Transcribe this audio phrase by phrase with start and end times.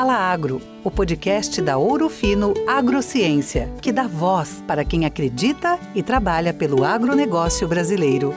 [0.00, 6.02] Fala Agro, o podcast da Ouro Fino Agrociência, que dá voz para quem acredita e
[6.02, 8.32] trabalha pelo agronegócio brasileiro.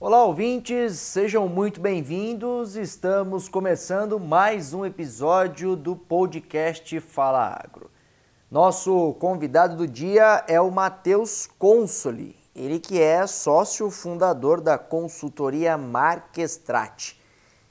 [0.00, 2.74] Olá, ouvintes, sejam muito bem-vindos.
[2.74, 7.90] Estamos começando mais um episódio do podcast Fala Agro.
[8.50, 15.76] Nosso convidado do dia é o Matheus Consoli, ele que é sócio fundador da consultoria
[15.76, 17.19] Marquestrate.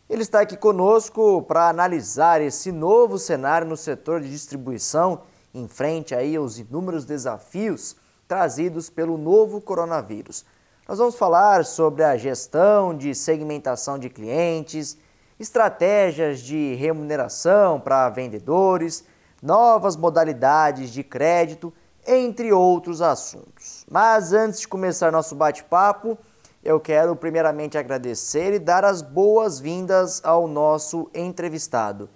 [0.10, 5.22] Ele está aqui conosco para analisar esse novo cenário no setor de distribuição
[5.54, 7.96] em frente aí aos inúmeros desafios
[8.28, 10.44] trazidos pelo novo coronavírus.
[10.88, 14.98] Nós vamos falar sobre a gestão de segmentação de clientes,
[15.40, 19.04] estratégias de remuneração para vendedores,
[19.44, 21.72] novas modalidades de crédito,
[22.08, 23.86] entre outros assuntos.
[23.88, 26.18] Mas antes de começar nosso bate-papo,
[26.64, 32.10] eu quero primeiramente agradecer e dar as boas-vindas ao nosso entrevistado.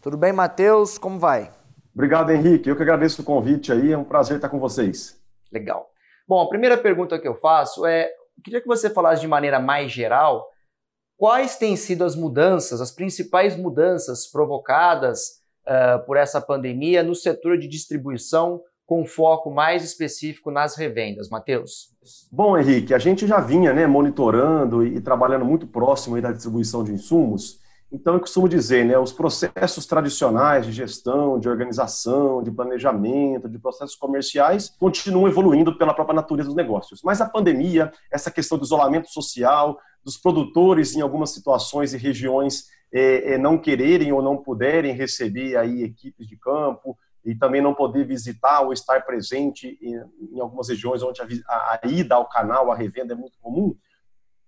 [0.00, 0.96] Tudo bem, Matheus?
[0.96, 1.50] Como vai?
[1.94, 2.68] Obrigado, Henrique.
[2.68, 3.92] Eu que agradeço o convite aí.
[3.92, 5.20] É um prazer estar com vocês.
[5.52, 5.90] Legal.
[6.26, 8.10] Bom, a primeira pergunta que eu faço é:
[8.42, 10.48] queria que você falasse de maneira mais geral
[11.18, 17.58] quais têm sido as mudanças, as principais mudanças provocadas uh, por essa pandemia no setor
[17.58, 21.28] de distribuição com foco mais específico nas revendas.
[21.28, 21.94] Matheus?
[22.28, 26.90] Bom, Henrique, a gente já vinha né, monitorando e trabalhando muito próximo da distribuição de
[26.90, 27.60] insumos.
[27.92, 33.60] Então, eu costumo dizer, né, os processos tradicionais de gestão, de organização, de planejamento, de
[33.60, 37.00] processos comerciais continuam evoluindo pela própria natureza dos negócios.
[37.04, 42.64] Mas a pandemia, essa questão do isolamento social, dos produtores em algumas situações e regiões
[42.92, 47.74] é, é, não quererem ou não puderem receber aí equipes de campo, e também não
[47.74, 52.28] poder visitar ou estar presente em, em algumas regiões onde a, a, a, ida ao
[52.28, 53.76] canal, a revenda é muito comum,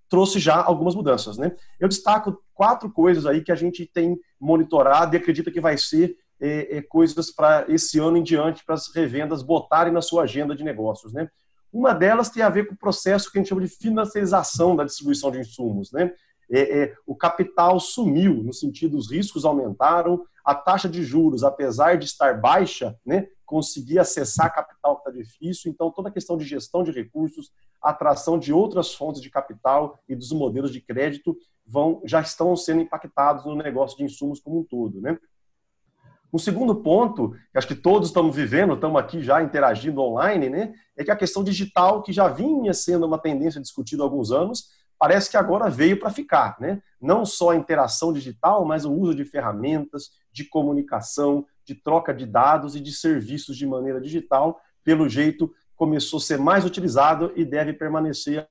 [0.08, 1.36] trouxe já algumas mudanças.
[1.38, 1.54] Né?
[1.78, 6.16] Eu destaco quatro coisas aí que a gente tem monitorado e acredita que vai ser
[6.40, 10.56] é, é, coisas para esse ano em diante, para as revendas botarem na sua agenda
[10.56, 11.12] de negócios.
[11.12, 11.28] Né?
[11.72, 14.84] Uma delas tem a ver com o processo que a gente chama de financiarização da
[14.84, 15.92] distribuição de insumos.
[15.92, 16.12] Né?
[16.50, 21.96] É, é, o capital sumiu, no sentido, os riscos aumentaram, a taxa de juros, apesar
[21.96, 26.82] de estar baixa, né, conseguir acessar capital está difícil, então toda a questão de gestão
[26.82, 31.36] de recursos, atração de outras fontes de capital e dos modelos de crédito
[31.66, 35.18] vão já estão sendo impactados no negócio de insumos como um todo, né?
[36.32, 40.72] Um segundo ponto, que acho que todos estamos vivendo, estamos aqui já interagindo online, né,
[40.96, 44.70] é que a questão digital, que já vinha sendo uma tendência discutida há alguns anos,
[44.98, 46.80] parece que agora veio para ficar, né?
[47.00, 52.26] Não só a interação digital, mas o uso de ferramentas de comunicação, de troca de
[52.26, 57.44] dados e de serviços de maneira digital, pelo jeito começou a ser mais utilizado e
[57.44, 58.48] deve permanecer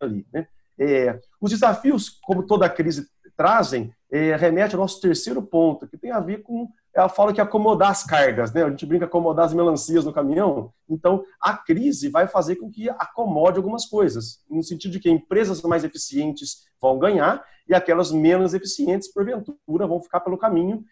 [0.00, 0.26] ali.
[0.32, 0.46] Né?
[0.78, 6.10] É, os desafios, como toda crise trazem, é, remete ao nosso terceiro ponto, que tem
[6.10, 8.62] a ver com ela fala que acomodar as cargas, né?
[8.62, 10.72] A gente brinca acomodar as melancias no caminhão.
[10.88, 15.60] Então, a crise vai fazer com que acomode algumas coisas, no sentido de que empresas
[15.62, 20.84] mais eficientes vão ganhar e aquelas menos eficientes, porventura, vão ficar pelo caminho.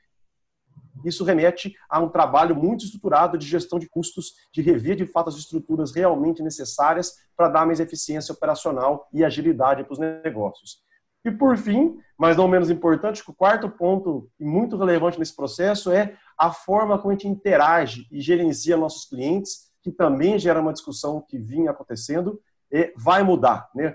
[1.04, 5.28] Isso remete a um trabalho muito estruturado de gestão de custos, de rever de fato
[5.28, 10.82] as estruturas realmente necessárias para dar mais eficiência operacional e agilidade para os negócios.
[11.24, 16.16] E por fim, mas não menos importante, o quarto ponto muito relevante nesse processo é
[16.36, 21.24] a forma como a gente interage e gerencia nossos clientes, que também gera uma discussão
[21.28, 22.51] que vinha acontecendo, e
[22.96, 23.68] vai mudar.
[23.74, 23.94] Né?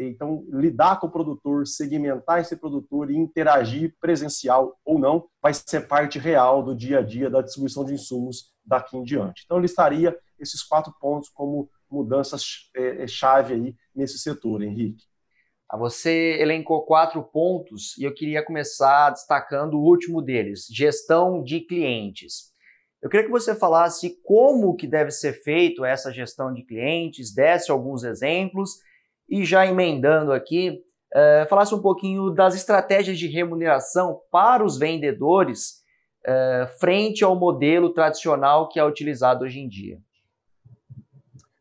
[0.00, 5.86] então, lidar com o produtor, segmentar esse produtor e interagir presencial ou não, vai ser
[5.88, 9.42] parte real do dia a dia da distribuição de insumos daqui em diante.
[9.44, 15.04] Então, eu listaria esses quatro pontos como mudanças-chave aí nesse setor, Henrique.
[15.78, 22.49] Você elencou quatro pontos e eu queria começar destacando o último deles, gestão de clientes.
[23.02, 27.70] Eu queria que você falasse como que deve ser feito essa gestão de clientes, desse
[27.70, 28.78] alguns exemplos
[29.28, 30.82] e já emendando aqui,
[31.14, 35.82] uh, falasse um pouquinho das estratégias de remuneração para os vendedores
[36.26, 39.98] uh, frente ao modelo tradicional que é utilizado hoje em dia.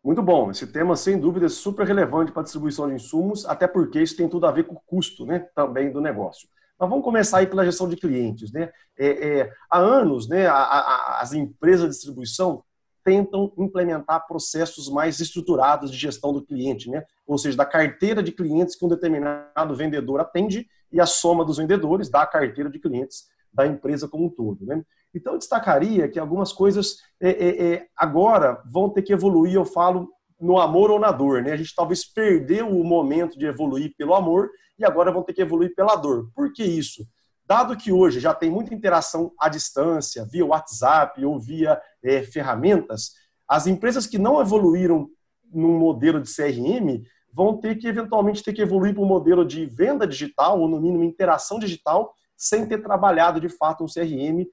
[0.03, 0.50] Muito bom.
[0.50, 4.18] Esse tema, sem dúvida, é super relevante para a distribuição de insumos, até porque isso
[4.18, 6.50] tem tudo a ver com o custo né, também do negócio.
[6.79, 8.51] Mas vamos começar aí pela gestão de clientes.
[8.51, 8.71] Né?
[8.97, 12.63] É, é, há anos, né, a, a, as empresas de distribuição
[13.03, 17.03] tentam implementar processos mais estruturados de gestão do cliente, né?
[17.25, 21.57] ou seja, da carteira de clientes que um determinado vendedor atende e a soma dos
[21.57, 24.65] vendedores da carteira de clientes da empresa como um todo.
[24.65, 24.83] Né?
[25.13, 29.65] Então, eu destacaria que algumas coisas é, é, é, agora vão ter que evoluir, eu
[29.65, 30.09] falo,
[30.39, 31.41] no amor ou na dor.
[31.41, 31.51] Né?
[31.51, 35.41] A gente talvez perdeu o momento de evoluir pelo amor e agora vão ter que
[35.41, 36.30] evoluir pela dor.
[36.33, 37.06] Por que isso?
[37.50, 43.13] dado que hoje já tem muita interação à distância, via WhatsApp ou via é, ferramentas,
[43.47, 45.09] as empresas que não evoluíram
[45.51, 47.03] num modelo de CRM
[47.33, 50.80] vão ter que eventualmente ter que evoluir para um modelo de venda digital ou no
[50.80, 54.45] mínimo interação digital, sem ter trabalhado de fato um CRM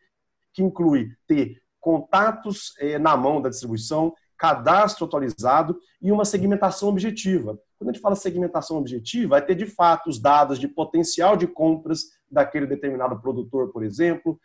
[0.55, 7.59] que inclui ter contatos é, na mão da distribuição, cadastro atualizado e uma segmentação objetiva.
[7.79, 11.47] Quando a gente fala segmentação objetiva, vai ter de fato os dados de potencial de
[11.47, 14.38] compras daquele determinado produtor, por exemplo,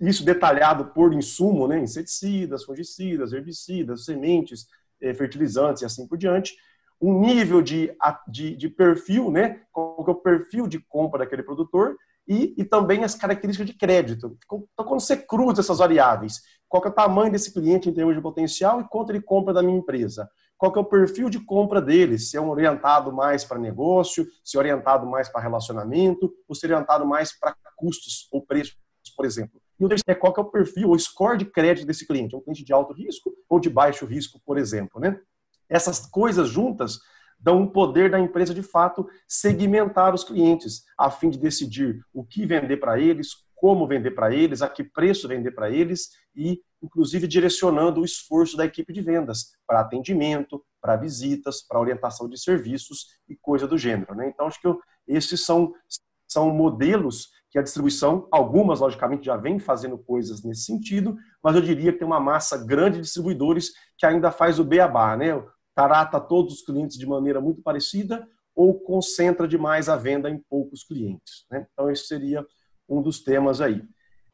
[0.00, 4.66] isso detalhado por insumo, né, inseticidas, fungicidas, herbicidas, sementes,
[5.00, 6.56] eh, fertilizantes e assim por diante,
[7.00, 7.94] um nível de,
[8.28, 11.96] de, de perfil, né, qual é o perfil de compra daquele produtor
[12.26, 14.38] e, e também as características de crédito.
[14.44, 16.40] Então, quando você cruza essas variáveis,
[16.70, 19.60] qual é o tamanho desse cliente em termos de potencial e quanto ele compra da
[19.60, 20.30] minha empresa?
[20.56, 22.16] Qual é o perfil de compra dele?
[22.16, 26.64] Se é um orientado mais para negócio, se é orientado mais para relacionamento, ou se
[26.64, 28.76] é orientado mais para custos ou preços,
[29.16, 29.60] por exemplo.
[29.80, 32.36] E o terceiro é qual é o perfil, o score de crédito desse cliente.
[32.36, 35.00] É um cliente de alto risco ou de baixo risco, por exemplo.
[35.00, 35.18] Né?
[35.68, 37.00] Essas coisas juntas
[37.40, 42.22] dão um poder da empresa, de fato, segmentar os clientes, a fim de decidir o
[42.22, 46.62] que vender para eles, como vender para eles, a que preço vender para eles e,
[46.82, 52.40] inclusive, direcionando o esforço da equipe de vendas para atendimento, para visitas, para orientação de
[52.40, 54.14] serviços e coisa do gênero.
[54.14, 54.30] Né?
[54.32, 55.74] Então, acho que eu, esses são,
[56.26, 61.60] são modelos que a distribuição, algumas, logicamente, já vem fazendo coisas nesse sentido, mas eu
[61.60, 65.38] diria que tem uma massa grande de distribuidores que ainda faz o beabá, né?
[65.74, 70.82] trata todos os clientes de maneira muito parecida ou concentra demais a venda em poucos
[70.82, 71.44] clientes.
[71.50, 71.66] Né?
[71.72, 72.42] Então, esse seria
[72.90, 73.82] um dos temas aí.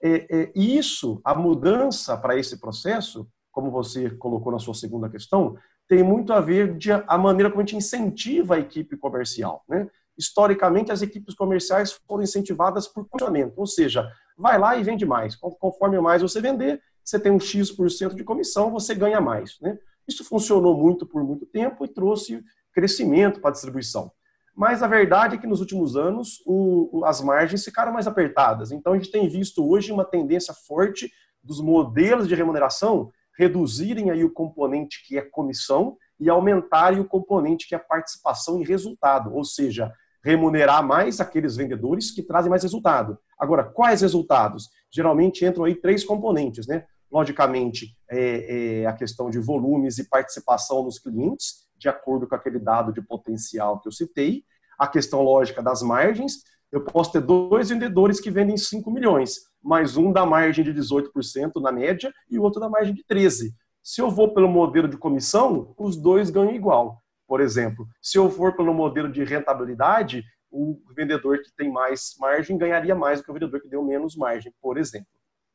[0.02, 5.08] É, é, e isso, a mudança para esse processo, como você colocou na sua segunda
[5.08, 5.56] questão,
[5.88, 9.62] tem muito a ver de a maneira como a gente incentiva a equipe comercial.
[9.68, 9.88] Né?
[10.18, 15.36] Historicamente, as equipes comerciais foram incentivadas por funcionamento, ou seja, vai lá e vende mais.
[15.36, 19.58] Conforme mais você vender, você tem um X% de comissão, você ganha mais.
[19.60, 19.78] Né?
[20.08, 22.42] Isso funcionou muito por muito tempo e trouxe
[22.72, 24.10] crescimento para a distribuição.
[24.56, 28.72] Mas a verdade é que nos últimos anos o, as margens ficaram mais apertadas.
[28.72, 31.10] Então a gente tem visto hoje uma tendência forte
[31.42, 37.68] dos modelos de remuneração reduzirem aí o componente que é comissão e aumentarem o componente
[37.68, 39.92] que é participação em resultado, ou seja,
[40.24, 43.18] remunerar mais aqueles vendedores que trazem mais resultado.
[43.38, 44.70] Agora, quais resultados?
[44.90, 46.86] Geralmente entram aí três componentes, né?
[47.10, 52.58] logicamente, é, é a questão de volumes e participação nos clientes, de acordo com aquele
[52.58, 54.44] dado de potencial que eu citei,
[54.78, 56.42] a questão lógica das margens.
[56.70, 61.60] Eu posso ter dois vendedores que vendem 5 milhões, mas um da margem de 18%
[61.60, 63.50] na média e o outro da margem de 13%.
[63.82, 67.00] Se eu vou pelo modelo de comissão, os dois ganham igual.
[67.26, 72.58] Por exemplo, se eu for pelo modelo de rentabilidade, o vendedor que tem mais margem
[72.58, 75.06] ganharia mais do que o vendedor que deu menos margem, por exemplo.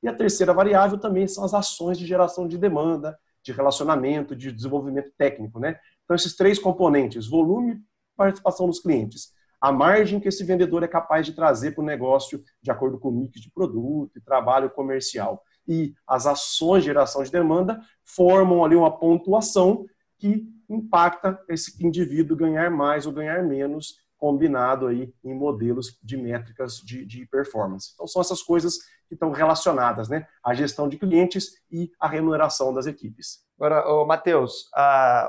[0.02, 4.52] E a terceira variável também são as ações de geração de demanda, de relacionamento, de
[4.52, 5.60] desenvolvimento técnico.
[5.60, 5.78] Né?
[6.12, 7.80] Então, esses três componentes, volume,
[8.18, 9.30] participação dos clientes,
[9.62, 13.08] a margem que esse vendedor é capaz de trazer para o negócio de acordo com
[13.08, 15.42] o mix de produto e trabalho comercial.
[15.66, 19.86] E as ações de geração de demanda formam ali uma pontuação
[20.18, 26.76] que impacta esse indivíduo ganhar mais ou ganhar menos combinado aí em modelos de métricas
[26.76, 27.92] de, de performance.
[27.94, 30.28] Então são essas coisas que estão relacionadas, né?
[30.44, 33.46] A gestão de clientes e a remuneração das equipes.
[33.62, 34.72] Agora, Matheus,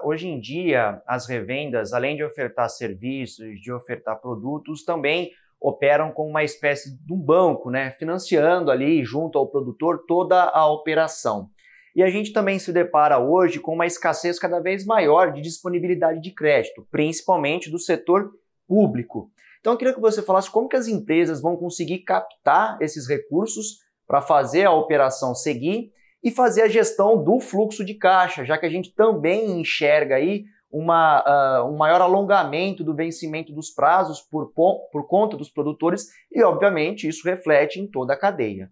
[0.05, 6.31] hoje em dia as revendas, além de ofertar serviços, de ofertar produtos, também operam como
[6.31, 7.91] uma espécie de um banco, né?
[7.91, 11.51] Financiando ali junto ao produtor toda a operação.
[11.95, 16.19] E a gente também se depara hoje com uma escassez cada vez maior de disponibilidade
[16.19, 18.31] de crédito, principalmente do setor
[18.67, 19.31] público.
[19.61, 23.81] Então eu queria que você falasse como que as empresas vão conseguir captar esses recursos
[24.07, 28.67] para fazer a operação seguir e fazer a gestão do fluxo de caixa, já que
[28.67, 34.52] a gente também enxerga aí uma, uh, um maior alongamento do vencimento dos prazos por,
[34.55, 38.71] por conta dos produtores e, obviamente, isso reflete em toda a cadeia.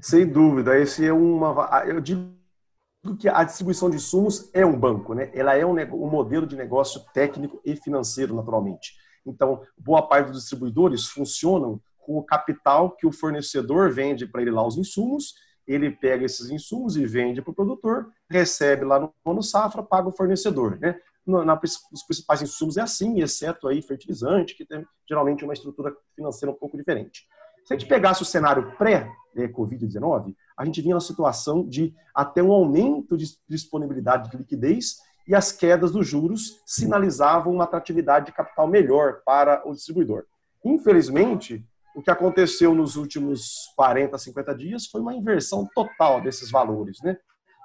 [0.00, 1.84] Sem dúvida, esse é uma.
[1.86, 2.36] Eu digo
[3.18, 5.30] que a distribuição de insumos é um banco, né?
[5.34, 8.94] Ela é um, um modelo de negócio técnico e financeiro, naturalmente.
[9.24, 14.50] Então, boa parte dos distribuidores funcionam com o capital que o fornecedor vende para ele
[14.50, 15.34] lá os insumos,
[15.66, 20.08] ele pega esses insumos e vende para o produtor, recebe lá no ano safra, paga
[20.08, 20.78] o fornecedor.
[20.78, 20.98] Né?
[21.26, 21.58] Na,
[21.92, 26.56] os principais insumos é assim, exceto aí fertilizante, que tem geralmente uma estrutura financeira um
[26.56, 27.26] pouco diferente.
[27.64, 32.52] Se a gente pegasse o cenário pré-Covid-19, a gente vinha na situação de até um
[32.52, 38.68] aumento de disponibilidade de liquidez e as quedas dos juros sinalizavam uma atratividade de capital
[38.68, 40.24] melhor para o distribuidor.
[40.64, 41.66] Infelizmente,
[41.96, 47.16] o que aconteceu nos últimos 40, 50 dias foi uma inversão total desses valores, né?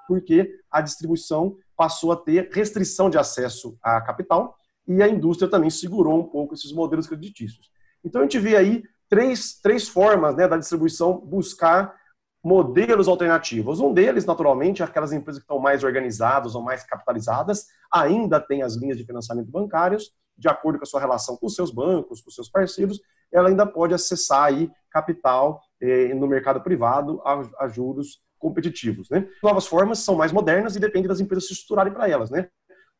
[0.08, 4.56] Porque a distribuição passou a ter restrição de acesso a capital
[4.88, 7.70] e a indústria também segurou um pouco esses modelos creditícios.
[8.02, 11.94] Então a gente vê aí três, três formas né, da distribuição buscar
[12.42, 13.80] modelos alternativos.
[13.80, 18.62] Um deles, naturalmente, é aquelas empresas que estão mais organizadas ou mais capitalizadas, ainda tem
[18.62, 20.10] as linhas de financiamento bancários,
[20.42, 23.00] de acordo com a sua relação com os seus bancos, com os seus parceiros,
[23.32, 29.08] ela ainda pode acessar aí capital eh, no mercado privado a, a, juros competitivos.
[29.08, 29.28] Né?
[29.40, 32.28] Novas formas são mais modernas e depende das empresas se estruturarem para elas.
[32.28, 32.48] Né?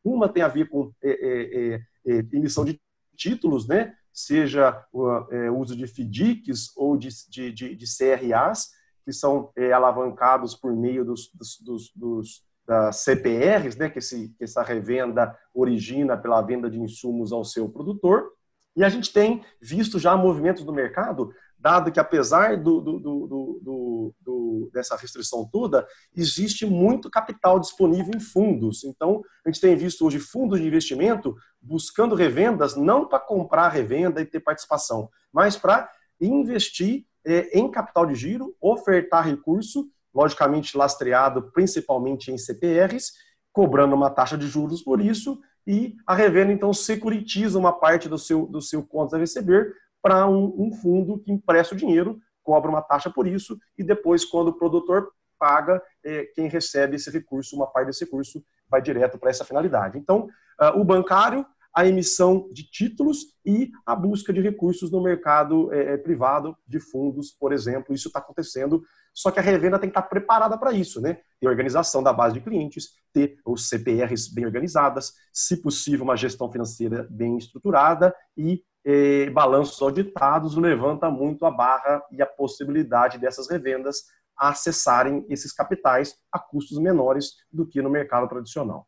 [0.01, 2.79] Uma tem a ver com eh, eh, emissão de
[3.17, 3.93] títulos, né?
[4.13, 8.69] seja o uso de FDICs ou de, de, de, de CRAs,
[9.03, 14.43] que são alavancados por meio dos, dos, dos, dos das CPRs, né, que, esse, que
[14.43, 18.31] essa revenda origina pela venda de insumos ao seu produtor.
[18.75, 24.15] E a gente tem visto já movimentos no mercado, dado que apesar do, do, do,
[24.19, 28.83] do, dessa restrição toda, existe muito capital disponível em fundos.
[28.83, 34.19] Então, a gente tem visto hoje fundos de investimento buscando revendas, não para comprar revenda
[34.19, 35.89] e ter participação, mas para
[36.19, 43.13] investir é, em capital de giro, ofertar recurso logicamente lastreado principalmente em CPRs,
[43.51, 48.17] cobrando uma taxa de juros por isso, e a revenda então securitiza uma parte do
[48.17, 52.69] seu, do seu contas a receber para um, um, fundo que empresta o dinheiro, cobra
[52.69, 57.55] uma taxa por isso, e depois, quando o produtor paga, é, quem recebe esse recurso,
[57.55, 59.97] uma parte desse recurso, vai direto para essa finalidade.
[59.97, 60.27] Então,
[60.59, 65.97] uh, o bancário, a emissão de títulos e a busca de recursos no mercado é,
[65.97, 67.95] privado de fundos, por exemplo.
[67.95, 71.19] Isso está acontecendo só que a revenda tem que estar preparada para isso, né?
[71.39, 76.51] Ter organização da base de clientes, ter os CPRs bem organizadas, se possível, uma gestão
[76.51, 83.49] financeira bem estruturada e eh, balanços auditados levanta muito a barra e a possibilidade dessas
[83.49, 84.03] revendas
[84.35, 88.87] acessarem esses capitais a custos menores do que no mercado tradicional.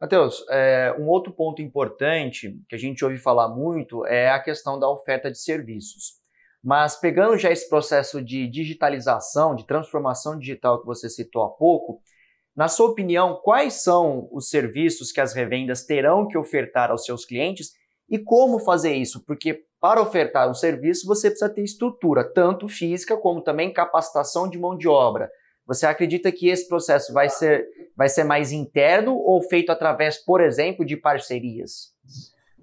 [0.00, 4.78] Matheus, é, um outro ponto importante que a gente ouve falar muito é a questão
[4.78, 6.21] da oferta de serviços.
[6.62, 12.00] Mas pegando já esse processo de digitalização, de transformação digital que você citou há pouco,
[12.54, 17.24] na sua opinião, quais são os serviços que as revendas terão que ofertar aos seus
[17.24, 17.72] clientes
[18.08, 19.24] e como fazer isso?
[19.24, 24.58] Porque para ofertar um serviço você precisa ter estrutura, tanto física como também capacitação de
[24.58, 25.30] mão de obra.
[25.66, 27.66] Você acredita que esse processo vai ser,
[27.96, 31.92] vai ser mais interno ou feito através, por exemplo, de parcerias?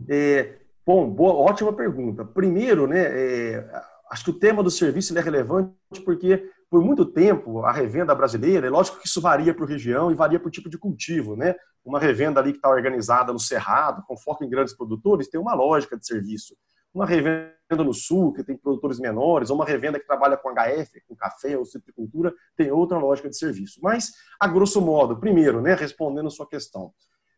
[0.07, 0.53] É,
[0.85, 2.25] Bom, boa, ótima pergunta.
[2.25, 7.63] Primeiro, né, é, acho que o tema do serviço é relevante porque, por muito tempo,
[7.63, 10.77] a revenda brasileira, é lógico que isso varia por região e varia por tipo de
[10.77, 11.55] cultivo, né?
[11.83, 15.53] Uma revenda ali que está organizada no Cerrado, com foco em grandes produtores, tem uma
[15.53, 16.55] lógica de serviço.
[16.93, 21.01] Uma revenda no Sul, que tem produtores menores, ou uma revenda que trabalha com HF,
[21.07, 23.79] com café ou citricultura, tem outra lógica de serviço.
[23.81, 26.91] Mas, a grosso modo, primeiro, né, respondendo a sua questão,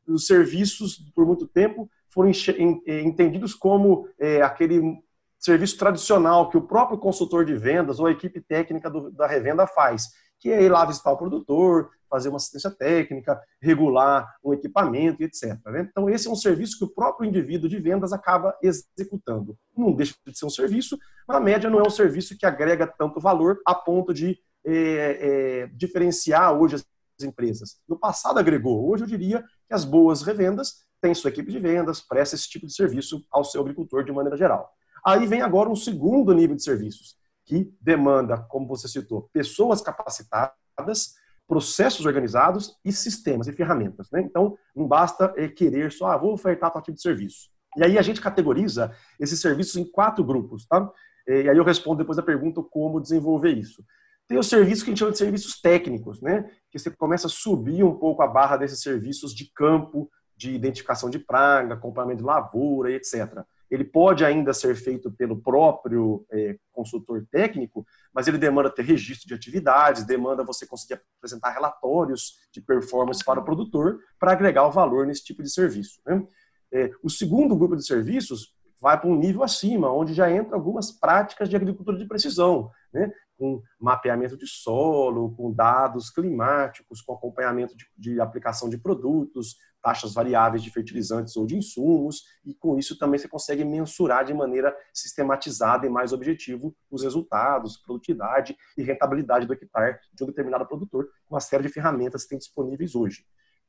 [0.08, 5.02] os serviços, por muito tempo, foram eh, entendidos como é, aquele
[5.40, 9.66] serviço tradicional que o próprio consultor de vendas ou a equipe técnica do, da revenda
[9.66, 15.24] faz, que é ir lá visitar o produtor, fazer uma assistência técnica, regular um equipamento,
[15.24, 15.58] etc.
[15.68, 15.88] Né?
[15.90, 19.58] Então, esse é um serviço que o próprio indivíduo de vendas acaba executando.
[19.76, 22.86] Não deixa de ser um serviço, mas na média não é um serviço que agrega
[22.86, 26.86] tanto valor a ponto de é, é, diferenciar hoje as
[27.24, 27.80] empresas.
[27.88, 32.00] No passado agregou, hoje eu diria que as boas revendas têm sua equipe de vendas,
[32.00, 34.72] presta esse tipo de serviço ao seu agricultor de maneira geral.
[35.06, 37.16] Aí vem agora um segundo nível de serviços,
[37.46, 41.16] que demanda, como você citou, pessoas capacitadas,
[41.48, 44.10] processos organizados e sistemas e ferramentas.
[44.12, 44.22] Né?
[44.22, 47.50] Então, não basta é, querer só, ah, vou ofertar tal tipo de serviço.
[47.76, 50.90] E aí a gente categoriza esses serviços em quatro grupos, tá?
[51.28, 53.84] E aí eu respondo depois a pergunta como desenvolver isso.
[54.28, 56.50] Tem os serviços que a gente chama de serviços técnicos, né?
[56.70, 60.10] Que você começa a subir um pouco a barra desses serviços de campo,
[60.42, 63.44] de identificação de praga, acompanhamento de lavoura etc.
[63.70, 69.28] Ele pode ainda ser feito pelo próprio é, consultor técnico, mas ele demanda ter registro
[69.28, 74.72] de atividades, demanda você conseguir apresentar relatórios de performance para o produtor para agregar o
[74.72, 76.02] valor nesse tipo de serviço.
[76.06, 76.26] Né?
[76.74, 80.92] É, o segundo grupo de serviços vai para um nível acima, onde já entra algumas
[80.92, 83.12] práticas de agricultura de precisão, né?
[83.42, 90.14] com mapeamento de solo, com dados climáticos, com acompanhamento de, de, aplicação de produtos, taxas
[90.14, 94.76] variáveis de fertilizantes ou de insumos, e com isso também você consegue mensurar de maneira
[94.94, 101.10] sistematizada e mais objetivo os resultados, produtividade e rentabilidade do hectare de um determinado produtor,
[101.26, 103.26] com uma série de ferramentas que tem disponíveis hoje.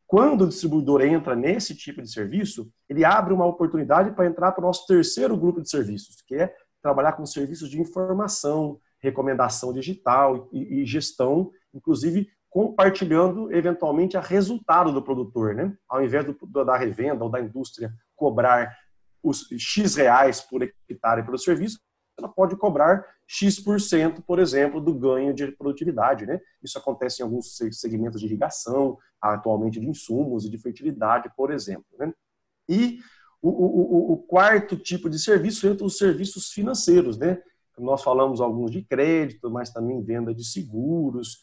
[0.07, 4.63] Quando o distribuidor entra nesse tipo de serviço, ele abre uma oportunidade para entrar para
[4.63, 10.51] o nosso terceiro grupo de serviços, que é trabalhar com serviços de informação, recomendação digital
[10.53, 15.75] e, e gestão, inclusive compartilhando eventualmente a resultado do produtor, né?
[15.89, 18.77] Ao invés do, da revenda ou da indústria cobrar
[19.23, 21.81] os X reais por hectare pelo serviço,
[22.19, 26.27] ela pode cobrar X%, por exemplo, do ganho de produtividade.
[26.27, 26.43] Né?
[26.63, 31.87] Isso acontece em alguns segmentos de irrigação, atualmente de insumos e de fertilidade, por exemplo.
[31.99, 32.13] Né?
[32.69, 32.99] E
[33.41, 37.17] o, o, o, quarto tipo de serviço entra os serviços financeiros.
[37.17, 37.41] Né?
[37.79, 41.39] Nós falamos alguns de crédito, mas também venda de seguros,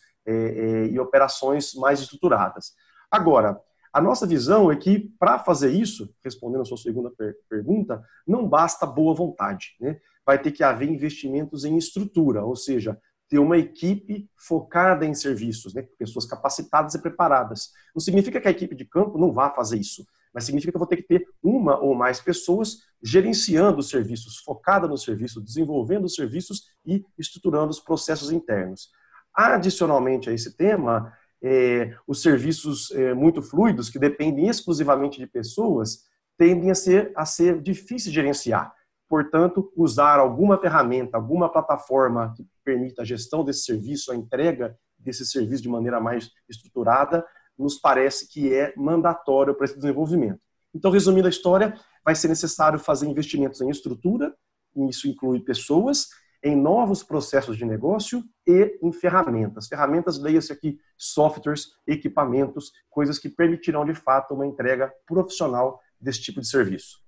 [0.92, 2.74] e operações mais estruturadas.
[3.12, 3.60] Agora,
[3.92, 8.48] a nossa visão é que, para fazer isso, respondendo a sua segunda per pergunta, não
[8.48, 9.76] basta boa vontade.
[9.80, 10.00] Né?
[10.26, 15.74] Vai ter que haver investimentos em estrutura, ou seja, ter uma equipe focada em serviços,
[15.74, 15.88] né?
[15.98, 17.72] pessoas capacitadas e preparadas.
[17.96, 20.80] Não significa que a equipe de campo não vá fazer isso, mas significa que eu
[20.80, 26.06] vou ter que ter uma ou mais pessoas gerenciando os serviços, focada no serviço, desenvolvendo
[26.06, 28.90] os serviços e estruturando os processos internos.
[29.34, 36.04] Adicionalmente a esse tema, é, os serviços é, muito fluidos, que dependem exclusivamente de pessoas,
[36.38, 38.74] tendem a ser, a ser difíceis de gerenciar.
[39.08, 45.26] Portanto, usar alguma ferramenta, alguma plataforma que permita a gestão desse serviço, a entrega desse
[45.26, 47.26] serviço de maneira mais estruturada,
[47.58, 50.40] nos parece que é mandatório para esse desenvolvimento.
[50.74, 54.34] Então, resumindo a história, vai ser necessário fazer investimentos em estrutura,
[54.76, 56.08] e isso inclui pessoas,
[56.44, 59.68] em novos processos de negócio e em ferramentas.
[59.68, 66.40] Ferramentas, leia-se aqui, softwares, equipamentos, coisas que permitirão de fato uma entrega profissional desse tipo
[66.40, 67.00] de serviço.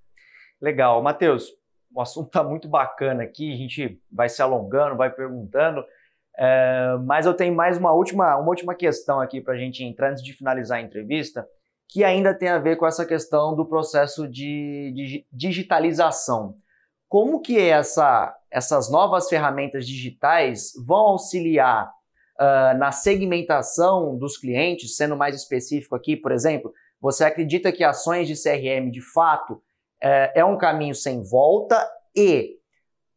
[0.61, 1.01] Legal.
[1.01, 1.50] Matheus,
[1.93, 5.83] o assunto está muito bacana aqui, a gente vai se alongando, vai perguntando,
[6.38, 10.11] é, mas eu tenho mais uma última, uma última questão aqui para a gente entrar
[10.11, 11.47] antes de finalizar a entrevista,
[11.88, 16.55] que ainda tem a ver com essa questão do processo de, de digitalização.
[17.09, 21.89] Como que essa, essas novas ferramentas digitais vão auxiliar
[22.39, 28.27] uh, na segmentação dos clientes, sendo mais específico aqui, por exemplo, você acredita que ações
[28.27, 32.59] de CRM de fato uh, é um caminho sem volta e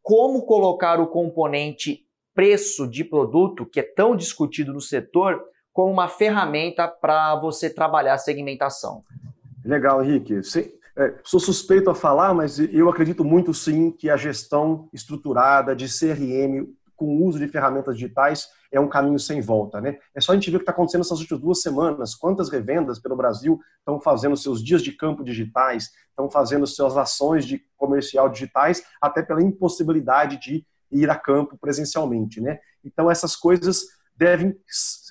[0.01, 5.41] como colocar o componente preço de produto, que é tão discutido no setor,
[5.73, 9.03] como uma ferramenta para você trabalhar a segmentação?
[9.63, 10.43] Legal, Henrique.
[10.43, 15.75] Sim, é, sou suspeito a falar, mas eu acredito muito sim que a gestão estruturada
[15.75, 19.81] de CRM com o uso de ferramentas digitais é um caminho sem volta.
[19.81, 19.97] Né?
[20.13, 22.15] É só a gente ver o que está acontecendo nessas últimas duas semanas.
[22.15, 27.45] Quantas revendas pelo Brasil estão fazendo seus dias de campo digitais, estão fazendo suas ações
[27.45, 32.39] de comercial digitais, até pela impossibilidade de ir a campo presencialmente.
[32.39, 32.59] Né?
[32.83, 33.83] Então, essas coisas
[34.15, 34.57] devem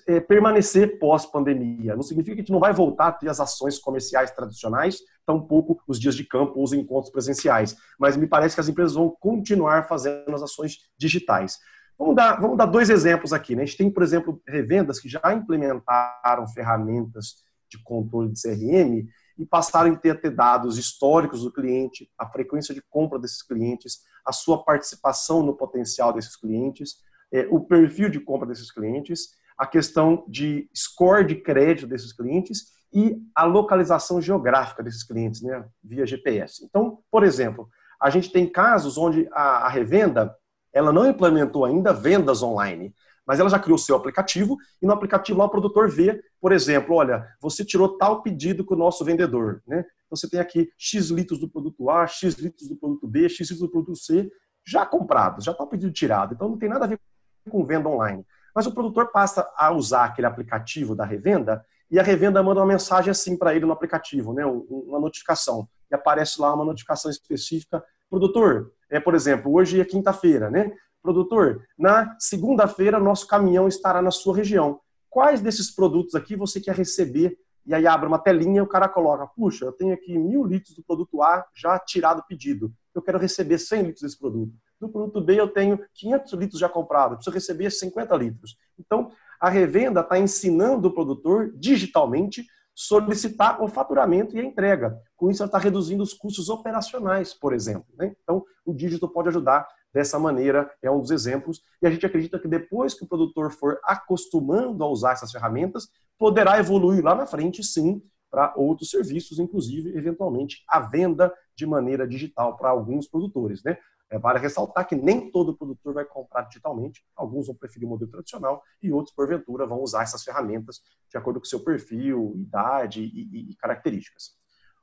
[0.06, 1.94] é, permanecer pós-pandemia.
[1.94, 5.80] Não significa que a gente não vai voltar a ter as ações comerciais tradicionais, tampouco
[5.86, 7.76] os dias de campo ou os encontros presenciais.
[7.98, 11.58] Mas me parece que as empresas vão continuar fazendo as ações digitais.
[11.98, 13.54] Vamos dar, vamos dar dois exemplos aqui.
[13.54, 13.62] Né?
[13.62, 19.44] A gente tem, por exemplo, revendas que já implementaram ferramentas de controle de CRM e
[19.44, 24.00] passaram a ter, a ter dados históricos do cliente, a frequência de compra desses clientes,
[24.24, 26.96] a sua participação no potencial desses clientes,
[27.32, 32.72] é, o perfil de compra desses clientes, a questão de score de crédito desses clientes
[32.92, 36.64] e a localização geográfica desses clientes, né, via GPS.
[36.64, 37.68] Então, por exemplo,
[38.00, 40.34] a gente tem casos onde a, a revenda
[40.72, 42.94] ela não implementou ainda vendas online,
[43.26, 46.94] mas ela já criou seu aplicativo e no aplicativo lá o produtor vê, por exemplo,
[46.96, 49.78] olha, você tirou tal pedido com o nosso vendedor, né?
[49.78, 53.50] Então você tem aqui X litros do produto A, X litros do produto B, X
[53.50, 54.30] litros do produto C,
[54.66, 56.34] já comprados, já está o pedido tirado.
[56.34, 57.00] Então não tem nada a ver
[57.48, 58.24] com venda online.
[58.54, 62.66] Mas o produtor passa a usar aquele aplicativo da revenda e a revenda manda uma
[62.66, 65.68] mensagem assim para ele no aplicativo, né, uma notificação.
[65.90, 67.84] E aparece lá uma notificação específica.
[68.08, 70.72] Produtor, é, por exemplo, hoje é quinta-feira, né?
[71.02, 74.80] Produtor, na segunda-feira nosso caminhão estará na sua região.
[75.10, 77.36] Quais desses produtos aqui você quer receber?
[77.66, 80.74] E aí abre uma telinha e o cara coloca, puxa, eu tenho aqui mil litros
[80.74, 82.72] do produto A já tirado o pedido.
[82.94, 84.52] Eu quero receber 100 litros desse produto.
[84.84, 88.54] Do produto B eu tenho 500 litros já comprado, preciso receber 50 litros.
[88.78, 92.44] Então, a revenda está ensinando o produtor digitalmente
[92.74, 95.00] solicitar o faturamento e a entrega.
[95.16, 97.86] Com isso, ela está reduzindo os custos operacionais, por exemplo.
[97.96, 98.14] Né?
[98.22, 101.62] Então, o dígito pode ajudar dessa maneira, é um dos exemplos.
[101.80, 105.88] E a gente acredita que depois que o produtor for acostumando a usar essas ferramentas,
[106.18, 112.06] poderá evoluir lá na frente, sim, para outros serviços, inclusive, eventualmente, a venda de maneira
[112.06, 113.62] digital para alguns produtores.
[113.62, 113.78] Né?
[114.10, 118.10] É, vale ressaltar que nem todo produtor vai comprar digitalmente, alguns vão preferir o modelo
[118.10, 123.28] tradicional e outros, porventura, vão usar essas ferramentas de acordo com seu perfil, idade e,
[123.32, 124.32] e, e características.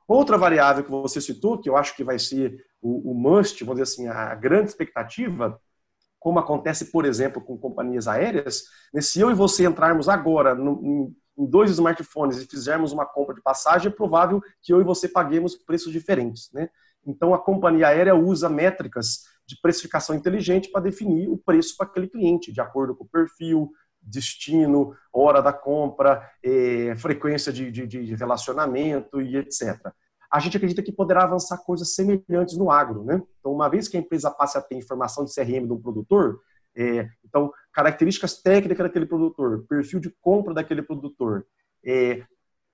[0.06, 3.80] Outra variável que você citou, que eu acho que vai ser o, o must, vamos
[3.80, 5.58] dizer assim, a grande expectativa,
[6.18, 11.14] como acontece, por exemplo, com companhias aéreas, né, se eu e você entrarmos agora no,
[11.36, 15.08] em dois smartphones e fizermos uma compra de passagem, é provável que eu e você
[15.08, 16.50] paguemos preços diferentes.
[16.52, 16.68] Né?
[17.06, 22.08] Então, a companhia aérea usa métricas de precificação inteligente para definir o preço para aquele
[22.08, 28.14] cliente, de acordo com o perfil, destino, hora da compra, é, frequência de, de, de,
[28.14, 29.78] relacionamento e etc.
[30.30, 33.04] A gente acredita que poderá avançar coisas semelhantes no agro.
[33.04, 33.22] Né?
[33.38, 36.40] Então, uma vez que a empresa passe a ter informação de CRM de um produtor,
[36.74, 41.46] é, então, características técnicas daquele produtor, perfil de compra daquele produtor,
[41.84, 42.24] é,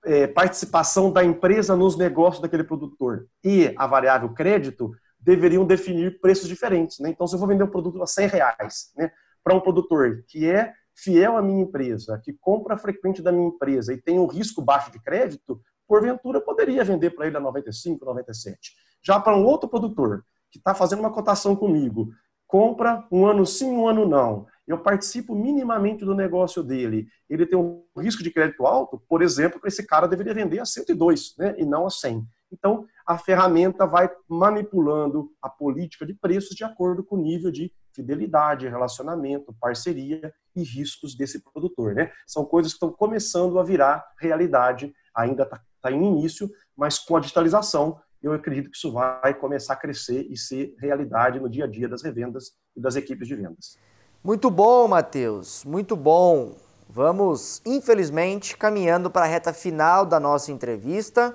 [0.05, 6.47] é, participação da empresa nos negócios daquele produtor e a variável crédito deveriam definir preços
[6.47, 6.99] diferentes.
[6.99, 7.09] Né?
[7.09, 9.11] Então, se eu vou vender um produto a 100 reais né,
[9.43, 13.93] para um produtor que é fiel à minha empresa, que compra frequente da minha empresa
[13.93, 18.73] e tem um risco baixo de crédito, porventura poderia vender para ele a 95, 97.
[19.01, 22.09] Já para um outro produtor que está fazendo uma cotação comigo,
[22.47, 27.57] compra um ano sim, um ano não, eu participo minimamente do negócio dele, ele tem
[27.57, 31.65] um risco de crédito alto, por exemplo, esse cara deveria vender a 102 né, e
[31.65, 32.23] não a 100.
[32.51, 37.73] Então, a ferramenta vai manipulando a política de preços de acordo com o nível de
[37.95, 41.95] fidelidade, relacionamento, parceria e riscos desse produtor.
[41.95, 42.11] Né?
[42.27, 47.17] São coisas que estão começando a virar realidade, ainda está tá em início, mas com
[47.17, 51.63] a digitalização, eu acredito que isso vai começar a crescer e ser realidade no dia
[51.63, 53.79] a dia das revendas e das equipes de vendas.
[54.21, 56.51] Muito bom, Matheus, muito bom.
[56.89, 61.33] Vamos, infelizmente, caminhando para a reta final da nossa entrevista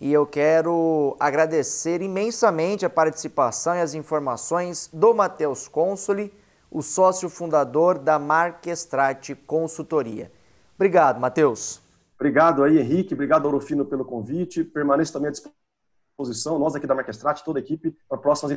[0.00, 6.32] e eu quero agradecer imensamente a participação e as informações do Matheus Consoli,
[6.70, 10.30] o sócio fundador da Marquestrate Consultoria.
[10.76, 11.82] Obrigado, Matheus.
[12.14, 13.14] Obrigado aí, Henrique.
[13.14, 14.62] Obrigado, Orofino, pelo convite.
[14.62, 18.56] Permaneço também à disposição, nós aqui da Marquestrate, toda a equipe, para próximas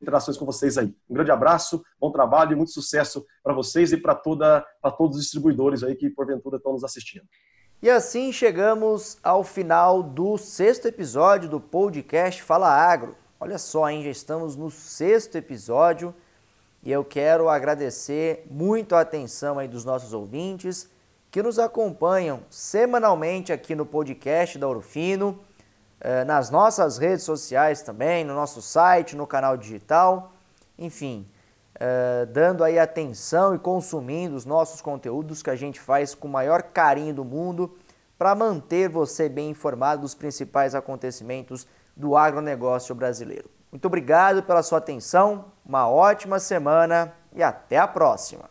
[0.00, 0.94] interações com vocês aí.
[1.08, 5.16] Um grande abraço, bom trabalho e muito sucesso para vocês e para toda para todos
[5.16, 7.24] os distribuidores aí que porventura estão nos assistindo.
[7.82, 13.16] E assim chegamos ao final do sexto episódio do podcast Fala Agro.
[13.38, 14.02] Olha só, hein?
[14.02, 16.14] Já estamos no sexto episódio
[16.82, 20.90] e eu quero agradecer muito a atenção aí dos nossos ouvintes
[21.30, 25.40] que nos acompanham semanalmente aqui no podcast da Orofino,
[26.26, 30.32] nas nossas redes sociais também, no nosso site, no canal digital,
[30.78, 31.26] enfim,
[31.76, 36.30] uh, dando aí atenção e consumindo os nossos conteúdos que a gente faz com o
[36.30, 37.76] maior carinho do mundo
[38.18, 43.50] para manter você bem informado dos principais acontecimentos do agronegócio brasileiro.
[43.70, 48.50] Muito obrigado pela sua atenção, uma ótima semana e até a próxima!